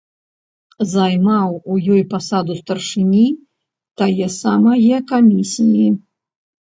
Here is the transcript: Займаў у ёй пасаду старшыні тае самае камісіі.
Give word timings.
Займаў 0.93 1.51
у 1.73 1.77
ёй 1.97 2.01
пасаду 2.15 2.57
старшыні 2.61 3.21
тае 4.03 4.27
самае 4.41 4.97
камісіі. 5.13 5.87